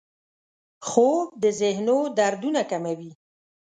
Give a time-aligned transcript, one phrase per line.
[0.87, 3.11] خوب د ذهنو دردونه کموي